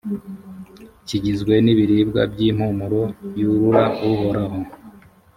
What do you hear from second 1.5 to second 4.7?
n’ibiribwa by’impumuro yurura uhoraho.